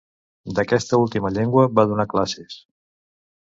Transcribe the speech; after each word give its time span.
D'aquesta 0.59 0.99
última 1.01 1.31
llengua 1.35 1.67
va 1.81 1.85
donar 1.93 2.07
classes. 2.15 2.59